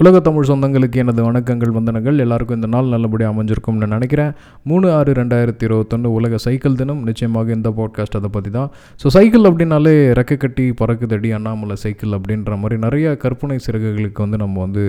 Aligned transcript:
உலக 0.00 0.16
தமிழ் 0.26 0.48
சொந்தங்களுக்கு 0.48 0.98
எனது 1.02 1.20
வணக்கங்கள் 1.26 1.72
வந்தனங்கள். 1.76 2.18
எல்லாருக்கும் 2.24 2.58
இந்த 2.58 2.68
நாள் 2.74 2.90
நல்லபடியாக 2.92 3.32
அமைஞ்சிருக்கும்னு 3.34 3.86
நினைக்கிறேன். 3.94 4.32
மூணு 4.70 4.86
ஆறு 4.96 5.12
ரெண்டாயிரத்தி 5.12 5.64
இருபத்தொன்று 5.68 6.08
உலக 6.18 6.38
சைக்கிள் 6.44 6.76
தினம். 6.80 7.00
நிச்சயமாக 7.08 7.52
இந்த 7.56 7.70
பாட்காஸ்ட் 7.78 8.18
அதை 8.18 8.28
பற்றி 8.36 8.50
தான் 8.50 8.68
ஸோ 9.02 9.12
சைக்கிள் 9.16 9.48
அப்படின்னாலே 9.50 9.94
ரெக்க 10.18 10.36
கட்டி 10.44 10.66
பறக்குதடி 10.80 11.30
அண்ணாமலை 11.38 11.76
சைக்கிள் 11.84 12.14
அப்படின்ற 12.18 12.58
மாதிரி 12.62 12.78
நிறைய 12.86 13.16
கற்பனை 13.24 13.56
சிறகுகளுக்கு 13.66 14.22
வந்து 14.24 14.40
நம்ம 14.44 14.60
வந்து 14.60 14.84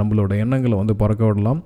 நம்மளோட 0.00 0.32
எண்ணங்களை 0.42 0.76
வந்து 0.80 0.94
பறக்க 1.02 1.22
விடலாம். 1.28 1.60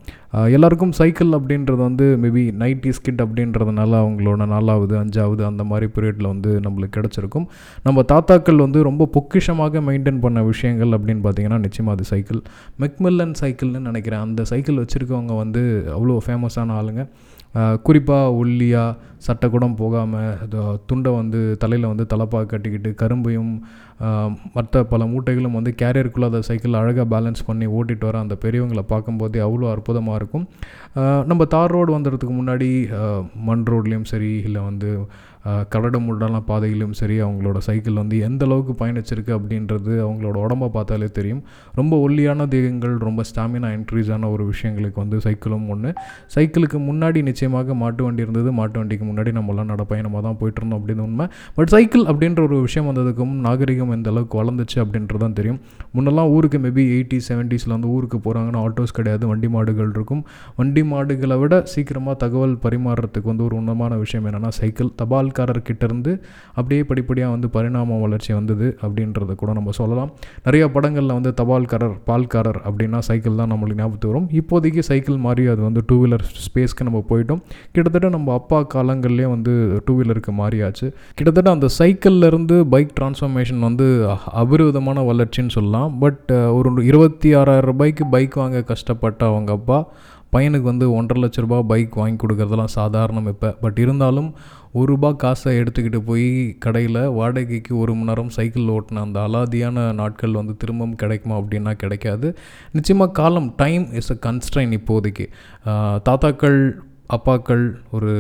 எல்லாருக்கும் 0.57 0.95
சைக்கிள் 0.99 1.31
அப்படின்றது 1.39 1.81
வந்து 1.89 2.07
மேபி 2.23 2.43
நைன்டி 2.63 2.91
ஸ்கிட் 2.99 3.23
அப்படின்றதுனால 3.25 3.99
அவங்களோட 4.03 4.47
நாலாவது 4.55 4.95
அஞ்சாவது 5.03 5.45
அந்த 5.51 5.65
மாதிரி 5.71 5.89
பீரியடில் 5.97 6.31
வந்து 6.33 6.53
நம்மளுக்கு 6.67 6.97
கிடச்சிருக்கும். 6.99 7.47
நம்ம 7.89 8.05
தாத்தாக்கள் 8.13 8.65
வந்து 8.67 8.81
ரொம்ப 8.89 9.09
பொக்கிஷமாக 9.17 9.83
மெயின்டைன் 9.89 10.23
பண்ண 10.27 10.43
விஷயங்கள் 10.51 10.95
அப்படின்னு 10.99 11.25
பார்த்தீங்கன்னா 11.27 11.61
நிச்சயமாக 11.67 11.97
அது 11.99 12.07
சைக்கிள். 12.13 12.41
மெக்மில்லன் 12.85 13.37
சைக்கிள்னு 13.43 13.87
நினைக்கிறேன். 13.91 14.25
அந்த 14.29 14.45
சைக்கிள் 14.53 14.81
வச்சுருக்கவங்க 14.83 15.37
வந்து 15.43 15.63
அவ்வளோ 15.97 16.19
ஃபேமஸான 16.27 16.77
ஆளுங்க. 16.81 17.05
குறிப்பாக 17.87 18.35
ஒல்லியாக 18.41 18.97
சட்டை 19.21 19.47
கூட 19.49 19.65
போகாமல் 19.79 20.51
துண்டை 20.89 21.11
வந்து 21.17 21.41
தலையில் 21.59 21.89
வந்து 21.89 22.05
தலைப்பாக 22.07 22.49
கட்டிக்கிட்டு 22.49 22.91
கரும்பையும் 23.01 23.53
மற்ற 24.55 24.83
பல 24.87 25.05
மூட்டைகளும் 25.07 25.57
வந்து 25.57 25.73
கேரியருக்குள்ளே 25.81 26.29
அதை 26.29 26.41
சைக்கிள் 26.47 26.79
அழகாக 26.79 27.07
பேலன்ஸ் 27.11 27.47
பண்ணி 27.49 27.67
ஓட்டிகிட்டு 27.75 28.09
வர 28.09 28.19
அந்த 28.21 28.37
பெரியவங்களை 28.43 28.85
பார்க்கும்போதே 28.87 29.41
அவ்வளோ 29.47 29.67
அற்புதமாக 29.73 30.21
இருக்கும். 30.21 30.47
நம்ம 31.31 31.43
தார் 31.53 31.75
ரோடு 31.75 31.91
வந்துடுறதுக்கு 31.95 32.37
முன்னாடி 32.39 32.71
மண் 33.49 33.67
ரோட்லேயும் 33.71 34.11
சரி 34.11 34.33
இல்லை 34.47 34.63
வந்து 34.65 34.91
ஆஹ், 35.45 35.63
கரடு 35.69 35.99
முரடான 36.01 36.39
பாதையிலும் 36.47 36.97
சரி 36.99 37.15
அவங்களோட 37.23 37.59
சைக்கிள் 37.67 38.01
வந்து 38.01 38.17
எந்த 38.21 38.43
அளவுக்கு 38.47 38.73
பயணிச்சிருக்கு 38.81 39.33
அப்படின்றது 39.37 39.93
அவங்களோட 40.03 40.37
உடம்ப 40.43 40.69
பார்த்தாலே 40.71 41.09
தெரியும். 41.11 41.41
ரொம்ப 41.75 41.95
ஒல்லியான 42.01 42.47
தேகங்கள் 42.51 42.95
ரொம்ப 43.01 43.23
ஸ்டாமினா 43.29 43.69
இன்க்ரீஸ் 43.77 44.11
ஆன 44.13 44.31
ஒரு 44.31 44.45
விஷயங்களுக்கு 44.51 44.99
வந்து 45.01 45.19
சைக்கிளும் 45.25 45.67
ஒன்று 45.69 45.93
சைக்கிளுக்கு 46.35 46.81
முன்னாடி 46.89 47.21
நிச்சயமாக 47.23 47.75
மாட்டு 47.81 48.05
வண்டி 48.05 48.23
இருந்தது 48.23 48.53
மாட்டு 48.53 48.79
வண்டிக்கு 48.79 49.07
முன்னாடி 49.11 49.33
நம்மலாம் 49.39 49.71
நடப்பயணமாக 49.73 50.23
தான் 50.27 50.39
போயிட்டு 50.41 50.61
இருந்தோம் 50.63 50.81
அப்படின்னு 50.81 51.05
உண்மை. 51.09 51.27
பட் 51.59 51.73
சைக்கிள் 51.75 52.05
அப்படின்ற 52.13 52.43
ஒரு 52.49 52.59
விஷயம் 52.67 52.89
வந்ததுக்கும் 52.91 53.35
நாகரிகம் 53.47 53.95
எந்த 53.99 54.11
அளவுக்கு 54.15 54.39
வளர்ந்துச்சு 54.43 54.79
அப்படின்றது 54.85 55.23
தான் 55.25 55.37
தெரியும். 55.41 55.61
முன்னெல்லாம் 55.97 56.33
ஊருக்கு 56.37 56.61
மேபி 56.67 56.85
எயிட்டி 56.97 57.21
செவன்ட்டீஸில் 57.29 57.77
வந்து 57.77 57.93
ஊருக்கு 57.97 58.21
போகிறாங்கன்னா 58.27 58.63
ஆட்டோஸ் 58.67 58.97
கிடையாது 59.01 59.25
வண்டி 59.33 59.51
மாடுகள் 59.57 59.93
இருக்கும். 59.97 60.25
வண்டி 60.61 60.85
மாடுகளை 60.95 61.39
விட 61.45 61.63
சீக்கிரமாக 61.75 62.17
தகவல் 62.25 62.57
பரிமாறுறதுக்கு 62.67 63.33
வந்து 63.33 63.47
ஒரு 63.49 63.57
உன்னமான 63.63 63.99
விஷயம் 64.05 64.27
என்னென்னா 64.31 64.53
சைக்கிள் 64.61 64.93
தபால்காரர்கிட்டேருந்து 65.03 65.89
இருந்து 65.91 66.13
அப்படியே 66.59 66.83
படிப்படியாக 66.91 67.35
வந்து 67.35 67.49
பரிணாம 67.57 67.99
வளர்ச்சி 68.05 68.31
வந்தது 68.39 68.67
அப்படின்றத 68.85 69.35
கூட 69.43 69.51
நம்ம 69.59 69.73
சொல்லலாம். 69.81 70.11
நிறைய 70.47 70.65
படங்களில் 70.75 71.15
வந்து 71.19 71.31
தபால்காரர் 71.41 71.97
பால்காரர் 72.09 72.61
அப்படின்னா 72.69 72.99
சைக்கிள் 73.09 73.39
தான் 73.41 73.51
நம்மளுக்கு 73.53 73.81
ஞாபகத்துக்கு 73.83 74.13
வரும். 74.13 74.29
இப்போதைக்கு 74.41 74.83
சைக்கிள் 74.91 75.19
மாதிரி 75.27 75.45
அது 75.55 75.63
வந்து 75.69 75.83
டூ 75.89 75.97
வீலர் 76.03 76.25
ஸ்பேஸ்க்கு 76.47 76.87
நம்ம 76.89 77.01
போயிட்டோம். 77.11 77.43
கிட்டத்தட்ட 77.75 78.11
நம்ம 78.17 78.35
அப்பா 78.41 78.59
காலங்கள்லேயே 79.01 79.29
வந்து 79.29 79.83
டூ 79.85 80.01
வீலருக்கு 80.01 80.33
மாறியாச்சு. 80.39 80.93
கிட்டத்தட்ட 81.15 81.51
அந்த 81.51 81.67
சைக்கிள்ல 81.79 82.27
இருந்து 82.27 82.67
பைக் 82.67 82.91
டிரான்ஸ்ஃபர்மேஷன் 83.01 83.59
வந்து 83.59 84.09
அ- 84.09 84.19
அபரிவிதமான 84.35 85.03
வளர்ச்சின்னு 85.03 85.49
சொல்லலாம். 85.49 85.99
பட் 85.99 86.33
ஒரு 86.33 86.85
இருபத்தி 86.85 87.35
ஆறாயிரம் 87.35 87.71
ரூபாய்க்கு 87.71 88.07
பைக் 88.07 88.35
வாங்க 88.35 88.63
கஷ்டப்பட்ட 88.63 89.27
அவங்க 89.27 89.53
அப்பா 89.53 89.89
பையனுக்கு 90.33 90.61
வந்து 90.61 90.93
ஒன்றரை 90.93 91.23
லட்ச 91.23 91.41
ரூபாய் 91.41 91.65
பைக் 91.69 91.97
வாங்கி 91.97 92.27
கொடுக்குறதெல்லாம் 92.27 92.65
சாதாரணம் 92.65 93.27
இப்போ. 93.27 93.57
பட் 93.61 93.79
இருந்தாலும் 93.79 94.35
ஒரு 94.73 94.87
ரூபா 94.87 95.13
காசை 95.13 95.59
எடுத்துக்கிட்டு 95.59 95.99
போய் 95.99 96.57
கடையில் 96.59 97.09
வாடகைக்கு 97.09 97.79
ஒரு 97.79 97.93
மணி 97.93 98.07
நேரம் 98.07 98.29
சைக்கிள் 98.29 98.63
ஓட்டின 98.63 99.01
அந்த 99.01 99.21
அலாதியான 99.21 99.93
நாட்கள் 99.95 100.33
வந்து 100.33 100.57
திரும்பவும் 100.57 100.95
கிடைக்குமா 100.95 101.39
அப்படின்னா 101.39 101.73
கிடைக்காது. 101.73 102.37
நிச்சயமாக 102.73 103.13
காலம் 103.13 103.53
டைம் 103.57 103.93
இஸ் 103.93 104.11
அ 104.11 104.17
கன்ஸ்ட்ரைன் 104.27 104.79
இப்போதைக்கு. 104.79 105.27
தாத்தாக்கள் 106.09 106.73
அப்பாக்கள் 107.15 107.63
ஒரு 107.91 108.11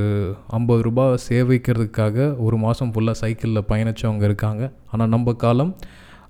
ஐம்பது 0.49 0.81
ரூபாய் 0.83 1.19
சேவிக்கிறதுக்காக 1.29 2.37
ஒரு 2.39 2.57
மாதம் 2.57 2.93
ஃபுல்லாக 2.93 3.21
சைக்கிளில் 3.23 3.69
பயணிச்சவங்க 3.69 4.23
இருக்காங்க. 4.23 4.63
ஆனால் 4.91 5.09
நம்ம 5.09 5.33
காலம் 5.33 5.73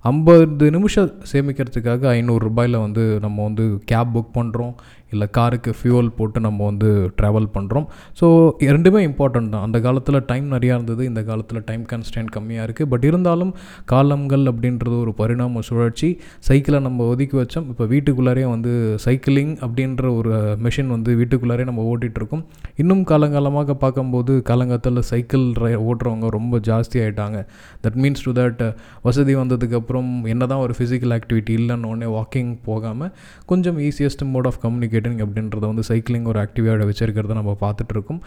ஐம்பது 0.05 0.65
நிமிஷம் 0.71 1.09
சேமிக்கிறதுக்காக 1.31 2.07
ஐநூறுரூபாயில் 2.19 2.77
வந்து 2.79 3.03
நம்ம 3.19 3.43
வந்து 3.43 3.65
கேப் 3.85 4.13
புக் 4.13 4.31
பண்ணுறோம் 4.37 4.73
இல்லை 5.13 5.27
காருக்கு 5.37 5.71
ஃபியூவல் 5.79 6.11
போட்டு 6.17 6.39
நம்ம 6.47 6.59
வந்து 6.69 6.89
ட்ராவல் 7.19 7.47
பண்ணுறோம் 7.55 7.87
ஸோ 8.19 8.27
ரெண்டுமே 8.75 9.01
இம்பார்ட்டன்ட் 9.09 9.51
தான். 9.53 9.65
அந்த 9.67 9.77
காலத்தில் 9.85 10.19
டைம் 10.31 10.47
நிறையா 10.55 10.73
இருந்தது 10.77 11.03
இந்த 11.09 11.23
காலத்தில் 11.29 11.61
டைம் 11.69 11.83
கன்ஸ்டன்ட் 11.91 12.31
கம்மியாக 12.35 12.67
இருக்குது 12.67 12.89
பட் 12.93 13.05
இருந்தாலும் 13.09 13.53
காலங்கள் 13.93 14.45
அப்படின்றது 14.51 14.95
ஒரு 15.03 15.13
பரிணாம 15.21 15.63
சுழற்சி. 15.69 16.09
சைக்கிளை 16.49 16.79
நம்ம 16.87 17.07
ஒதுக்கி 17.13 17.37
வச்சோம். 17.41 17.67
இப்போ 17.73 17.85
வீட்டுக்குள்ளாரே 17.93 18.45
வந்து 18.53 18.71
சைக்கிளிங் 19.05 19.53
அப்படின்ற 19.65 20.05
ஒரு 20.19 20.31
மிஷின் 20.65 20.93
வந்து 20.95 21.11
வீட்டுக்குள்ளாரே 21.21 21.65
நம்ம 21.69 21.85
ஓட்டிகிட்ருக்கோம் 21.91 22.43
இன்னும் 22.83 23.03
காலங்காலமாக 23.11 23.77
பார்க்கும்போது 23.83 24.33
காலங்காலத்தில் 24.49 25.01
சைக்கிள் 25.11 25.45
ஓட்டுறவங்க 25.87 26.27
ரொம்ப 26.37 26.55
ஜாஸ்தி 26.69 26.97
ஆகிட்டாங்க 27.03 27.37
தட் 27.83 27.97
மீன்ஸ் 28.03 28.23
டு 28.25 28.31
தட் 28.39 28.61
வசதி 29.05 29.33
வந்ததுக்கப்புறம் 29.41 30.11
என்ன 30.33 30.43
தான் 30.51 30.63
ஒரு 30.65 30.73
ஃபிசிக்கல் 30.77 31.13
ஆக்டிவிட்டி 31.17 31.53
இல்லைன்னு 31.59 31.89
உடனே 31.91 32.07
வாக்கிங் 32.15 32.51
போகாமல் 32.67 33.11
கொஞ்சம் 33.51 33.77
easiest 33.87 34.23
mode 34.33 34.47
of 34.49 34.59
communicate 34.63 35.00
communicating 35.01 35.23
அப்படின்றத 35.25 35.63
வந்து 35.71 35.83
சைக்கிளிங் 35.89 36.27
ஒரு 36.31 36.39
ஆக்டிவிட்டியாக 36.43 36.87
வச்சுருக்கிறத 36.89 37.35
நம்ம 37.39 37.53
பார்த்துட்ருக்கோம் 37.63 38.21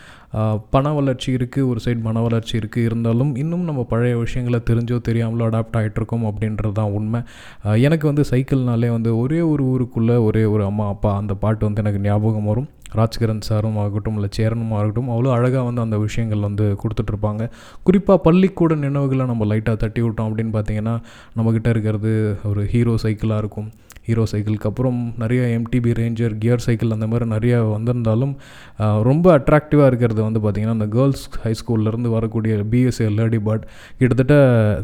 பண 0.74 0.92
வளர்ச்சி 0.98 1.30
இருக்குது 1.36 1.68
ஒரு 1.70 1.80
சைடு 1.84 2.00
மன 2.06 2.22
வளர்ச்சி 2.26 2.54
இருக்குது 2.58 2.86
இருந்தாலும் 2.88 3.32
இன்னும் 3.42 3.66
நம்ம 3.68 3.84
பழைய 3.92 4.14
விஷயங்களை 4.24 4.60
தெரிஞ்சோ 4.70 4.98
தெரியாமலோ 5.08 5.46
அடாப்ட் 5.50 5.78
ஆகிட்ருக்கோம் 5.80 6.26
அப்படின்றது 6.30 6.74
தான் 6.80 6.94
உண்மை. 6.98 7.20
எனக்கு 7.88 8.06
வந்து 8.10 8.24
சைக்கிள்னாலே 8.32 8.90
வந்து 8.96 9.12
ஒரே 9.22 9.40
ஒரு 9.52 9.64
ஊருக்குள்ளே 9.72 10.16
ஒரே 10.28 10.44
ஒரு 10.54 10.64
அம்மா 10.70 10.86
அப்பா 10.94 11.12
அந்த 11.22 11.34
பாட்டு 11.44 11.66
வந்து 11.68 11.82
எனக்கு 11.84 12.02
ஞாபகம் 12.08 12.50
வரும். 12.52 12.68
ராஜ்கிரண் 12.98 13.44
சாரும் 13.48 13.78
ஆகட்டும் 13.84 14.18
இல்லை 14.18 14.30
சேரனும் 14.38 14.74
ஆகட்டும் 14.78 15.10
அவ்வளோ 15.14 15.32
அழகாக 15.36 15.64
வந்து 15.68 15.84
அந்த 15.86 15.98
விஷயங்கள் 16.06 16.46
வந்து 16.48 16.66
கொடுத்துட்ருப்பாங்க. 16.82 17.42
குறிப்பாக 17.88 18.24
பள்ளிக்கூட 18.26 18.74
நினைவுகளை 18.86 19.26
நம்ம 19.32 19.48
லைட்டாக 19.52 19.76
தட்டி 19.84 20.02
விட்டோம் 20.04 20.28
அப்படின்னு 20.30 20.54
பார்த்தீங்கன்னா 20.58 20.96
நம்மக்கிட்ட 21.38 21.74
இருக்கிறது 21.76 22.12
ஒரு 22.50 22.62
ஹீரோ 22.74 22.94
சைக்கிளாக 23.06 23.42
இருக்கும். 23.44 23.70
ஹீரோ 24.06 24.24
சைக்கிளுக்கு 24.30 24.68
அப்புறம் 24.68 24.96
நிறைய 25.20 25.42
எம்டிபி 25.58 25.90
ரேஞ்சர் 25.98 26.32
கியர் 26.40 26.62
சைக்கிள் 26.64 26.94
அந்த 26.96 27.06
மாதிரி 27.10 27.26
நிறையா 27.34 27.58
வந்திருந்தாலும் 27.74 28.34
ரொம்ப 29.08 29.26
அட்ராக்டிவாக 29.38 29.86
இருக்கிறது 29.90 30.20
வந்து 30.26 30.40
பார்த்திங்கன்னா 30.44 30.74
அந்த 30.78 30.88
கேர்ள்ஸ் 30.96 31.22
ஹை 31.44 31.52
ஸ்கூல்லேருந்து 31.60 32.10
வரக்கூடிய 32.16 32.56
பிஎஸ்ஏ 32.72 33.06
லேடி 33.18 33.38
பேர்ட் 33.46 33.64
கிட்டத்தட்ட 34.00 34.34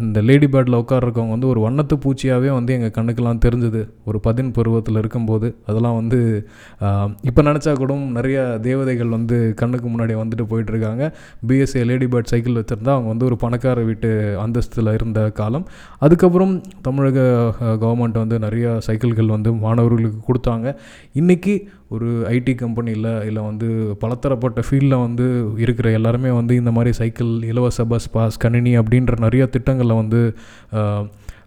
இந்த 0.06 0.20
லேடி 0.28 0.48
பேர்டில் 0.54 0.78
உட்கார்றவங்க 0.82 1.34
வந்து 1.34 1.50
ஒரு 1.52 1.62
வண்ணத்து 1.66 1.98
பூச்சியாகவே 2.04 2.50
வந்து 2.58 2.74
எங்கள் 2.76 2.94
கண்ணுக்கெல்லாம் 2.98 3.42
தெரிஞ்சுது. 3.46 3.82
ஒரு 4.08 4.20
பதின் 4.26 4.50
பருவத்தில் 4.58 5.00
இருக்கும்போது 5.02 5.50
அதெல்லாம் 5.68 5.98
வந்து 6.00 6.20
இப்போ 7.30 7.44
நினச்சா 7.50 7.74
கூட 7.82 7.92
நிறைய 8.08 8.58
தேவதைகள் 8.62 9.16
வந்து 9.16 9.38
கண்ணுக்கு 9.56 9.88
முன்னாடி 9.88 10.16
வந்துட்டு 10.22 10.46
போயிட்டுருக்காங்க. 10.52 11.04
BSc 11.48 11.70
BSA 11.70 11.84
lady 11.84 12.06
bird 12.06 12.30
cycle 12.32 12.58
வச்சுருந்தா 12.58 12.92
அவங்க 12.94 13.08
வந்து 13.08 13.24
ஒரு 13.24 13.36
பணக்கார 13.36 13.82
வீட்டு 13.82 14.08
அந்தஸ்தில் 14.44 14.92
இருந்த 14.92 15.20
காலம். 15.30 15.66
அதுக்கப்புறம் 15.98 16.54
தமிழக 16.82 17.20
கவர்மெண்ட் 17.84 18.18
வந்து 18.22 18.38
நிறையா 18.38 18.70
சைக்கிள்கள் 18.78 19.34
வந்து 19.36 19.52
மாணவர்களுக்கு 19.52 20.20
கொடுத்தாங்க. 20.28 20.74
இன்றைக்கி 21.14 21.54
ஒரு 21.88 22.08
ஐடி 22.28 22.54
கம்பெனியில் 22.54 23.10
இல்லை 23.26 23.42
வந்து 23.42 23.68
பலதரப்பட்ட 24.00 24.60
ஃபீல்டில் 24.66 25.02
வந்து 25.06 25.26
இருக்கிற 25.58 25.90
எல்லாருமே 25.90 26.30
வந்து 26.30 26.54
இந்த 26.54 26.70
மாதிரி 26.70 26.92
சைக்கிள் 27.00 27.32
இலவச 27.42 27.84
பஸ் 27.84 28.10
பாஸ் 28.10 28.38
கணினி 28.38 28.78
அப்படின்ற 28.78 29.14
நிறைய 29.18 29.46
திட்டங்களை 29.46 29.96
வந்து 29.96 30.20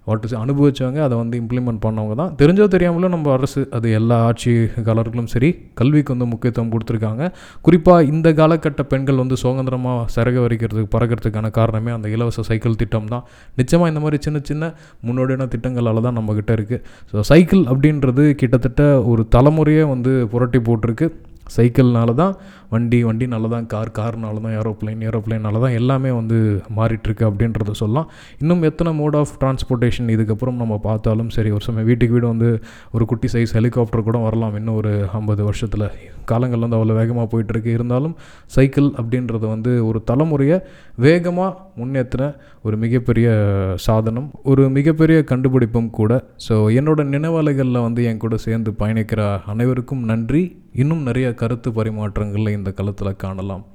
வாட்டு 0.08 0.38
அனுபவிச்சவங்க 0.44 1.00
அதை 1.06 1.16
வந்து 1.22 1.36
இம்ப்ளிமெண்ட் 1.41 1.81
பண்ணவங்க 1.86 2.16
தான். 2.22 2.31
தெரிஞ்சோ 2.41 2.66
தெரியாமலோ 2.74 3.09
நம்ம 3.16 3.31
அரசு 3.38 3.62
அது 3.78 3.88
எல்லா 4.00 4.18
ஆட்சி 4.30 4.53
காலர்களும் 4.88 5.30
சரி 5.34 5.50
கல்விக்கு 5.80 6.14
வந்து 6.16 6.28
முக்கியத்துவம் 6.31 6.72
கொடுத்துருக்காங்க. 6.74 7.24
குறிப்பாக 7.68 8.08
இந்த 8.12 8.28
காலகட்ட 8.40 8.84
பெண்கள் 8.94 9.22
வந்து 9.24 9.38
சுதந்திரமாக 9.44 10.06
சிறக 10.16 10.38
வரிக்கிறதுக்கு 10.46 10.94
பறக்கிறதுக்கான 10.96 11.52
காரணமே 11.59 11.94
அந்த 11.97 12.09
இலவச 12.16 12.47
சைக்கிள் 12.50 12.80
திட்டம் 12.84 13.12
தான். 13.14 13.25
நிச்சயமாக 13.62 13.91
இந்த 13.94 14.03
மாதிரி 14.06 14.19
சின்ன 14.28 14.41
சின்ன 14.52 14.74
முன்னோடியான 15.08 15.47
திட்டங்களால் 15.56 16.06
தான் 16.08 16.18
நம்மக்கிட்ட 16.20 16.53
இருக்குது 16.59 16.81
ஸோ 17.12 17.28
சைக்கிள் 17.31 17.64
அப்படின்றது 17.74 18.25
கிட்டத்தட்ட 18.41 18.84
ஒரு 19.12 19.23
தலைமுறையே 19.38 19.85
வந்து 19.94 20.14
புரட்டி 20.34 20.61
போட்டிருக்கு. 20.70 21.08
சைக்கிள்னால 21.55 22.13
தான் 22.22 22.34
வண்டி 22.73 22.99
வண்டினால 23.07 23.49
தான் 23.53 23.66
கார் 23.73 23.91
கார்னால 23.97 24.41
தான் 24.45 24.55
ஏரோப்ளைன் 24.59 25.01
ஏரோப்ளைனால 25.07 25.59
தான் 25.63 25.75
எல்லாமே 25.79 26.11
வந்து 26.19 26.37
மாறிட்டுருக்கு 26.78 27.25
அப்படின்றத 27.29 27.73
சொல்லலாம். 27.81 28.07
இன்னும் 28.41 28.63
எத்தனை 28.69 28.91
மோட் 29.01 29.17
ஆஃப் 29.22 29.34
டிரான்ஸ்போர்ட்டேஷன் 29.41 30.09
இதுக்கப்புறம் 30.16 30.57
நம்ம 30.61 30.78
பார்த்தாலும் 30.87 31.29
சரி 31.35 31.51
ஒரு 31.57 31.66
சமயம் 31.67 31.90
வீட்டுக்கு 31.90 32.16
வீடு 32.17 32.28
வந்து 32.34 32.49
ஒரு 32.95 33.05
குட்டி 33.11 33.29
சைஸ் 33.34 33.55
ஹெலிகாப்டர் 33.57 34.07
கூட 34.09 34.19
வரலாம் 34.28 34.57
இன்னும் 34.61 34.79
ஒரு 34.81 34.93
ஐம்பது 35.19 35.43
வருஷத்தில். 35.49 35.87
காலங்கள் 36.31 36.63
வந்து 36.66 36.78
அவ்வளோ 36.78 36.95
வேகமாக 36.99 37.28
போயிட்டுருக்கு. 37.31 37.72
இருந்தாலும் 37.78 38.16
சைக்கிள் 38.55 38.89
அப்படின்றது 38.99 39.46
வந்து 39.55 39.72
ஒரு 39.89 40.01
தலைமுறையை 40.11 40.57
வேகமாக 41.05 41.51
முன்னேற்றின 41.78 42.35
ஒரு 42.64 42.78
மிகப்பெரிய 42.78 43.29
சாதனம் 43.75 44.31
ஒரு 44.43 44.70
மிகப்பெரிய 44.70 45.23
கண்டுபிடிப்பும் 45.23 45.90
கூட. 45.90 46.23
ஸோ 46.49 46.53
என்னோட 46.79 47.03
நினைவாலைகளில் 47.16 47.81
வந்து 47.81 48.03
என் 48.03 48.17
கூட 48.17 48.37
சேர்ந்து 48.37 48.73
பயணிக்கிற 48.79 49.41
அனைவருக்கும் 49.46 50.03
நன்றி. 50.03 50.61
இன்னும் 50.73 51.02
நிறைய 51.02 51.34
கருத்து 51.34 51.72
பரிமாற்றங்களில் 51.72 52.58
இந்த 52.58 52.72
களத்தில் 52.72 53.16
காணலாம். 53.16 53.66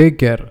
டேக் 0.00 0.20
கேர் 0.22 0.44